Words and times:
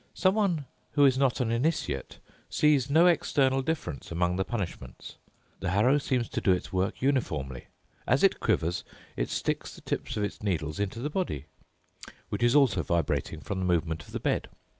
Someone 0.15 0.65
who 0.93 1.05
is 1.05 1.15
not 1.15 1.39
an 1.41 1.51
initiate 1.51 2.17
sees 2.49 2.89
no 2.89 3.05
external 3.05 3.61
difference 3.61 4.11
among 4.11 4.35
the 4.35 4.43
punishments. 4.43 5.17
The 5.59 5.69
harrow 5.69 5.99
seems 5.99 6.27
to 6.29 6.41
do 6.41 6.51
its 6.51 6.73
work 6.73 7.03
uniformly. 7.03 7.67
As 8.07 8.23
it 8.23 8.39
quivers, 8.39 8.83
it 9.15 9.29
sticks 9.29 9.75
the 9.75 9.81
tips 9.81 10.17
of 10.17 10.23
its 10.23 10.41
needles 10.41 10.79
into 10.79 11.01
the 11.01 11.11
body, 11.11 11.45
which 12.29 12.41
is 12.41 12.55
also 12.55 12.81
vibrating 12.81 13.41
from 13.41 13.59
the 13.59 13.65
movement 13.65 14.01
of 14.01 14.11
the 14.11 14.19
bed. 14.19 14.49